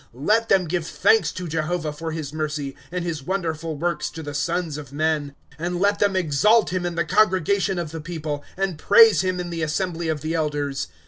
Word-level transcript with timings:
^^ 0.01 0.03
Let 0.15 0.49
them 0.49 0.65
give 0.65 0.87
thanks 0.87 1.31
to 1.33 1.47
Jehovah 1.47 1.93
for 1.93 2.11
his 2.11 2.33
mercy, 2.33 2.75
And 2.91 3.05
his 3.05 3.21
wonderful 3.21 3.77
works 3.77 4.09
to 4.09 4.23
the 4.23 4.33
sons 4.33 4.79
of 4.79 4.91
men. 4.91 5.35
^^ 5.51 5.55
And 5.59 5.79
]et 5.85 5.99
them 5.99 6.15
exalt 6.15 6.73
him 6.73 6.87
in 6.87 6.95
the 6.95 7.05
congregation 7.05 7.77
of 7.77 7.91
the 7.91 8.01
people, 8.01 8.43
And 8.57 8.79
praise 8.79 9.21
him 9.23 9.39
in 9.39 9.51
the 9.51 9.61
assembly 9.61 10.07
of 10.07 10.21
the 10.21 10.33
elders. 10.33 10.87